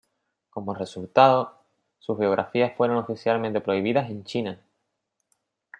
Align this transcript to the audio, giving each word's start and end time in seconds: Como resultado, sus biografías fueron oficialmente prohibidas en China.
Como 0.49 0.73
resultado, 0.73 1.59
sus 1.99 2.17
biografías 2.17 2.75
fueron 2.75 2.97
oficialmente 2.97 3.61
prohibidas 3.61 4.09
en 4.09 4.23
China. 4.23 4.59